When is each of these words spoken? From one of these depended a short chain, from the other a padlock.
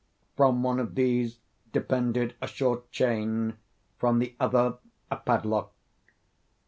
From 0.35 0.63
one 0.63 0.79
of 0.79 0.95
these 0.95 1.37
depended 1.71 2.33
a 2.41 2.47
short 2.47 2.91
chain, 2.91 3.57
from 3.99 4.17
the 4.17 4.33
other 4.39 4.79
a 5.11 5.17
padlock. 5.17 5.73